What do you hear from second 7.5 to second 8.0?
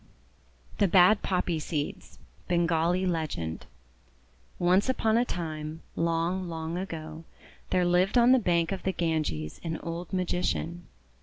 there